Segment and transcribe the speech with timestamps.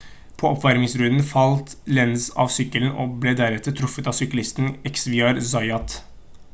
[0.41, 5.99] på oppvarmingsrunden falt lenz av sykkelen og ble deretter truffet av syklisten xavier zayat